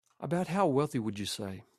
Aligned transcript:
About 0.19 0.47
how 0.47 0.65
wealthy 0.65 0.97
would 0.97 1.19
you 1.19 1.27
say? 1.27 1.65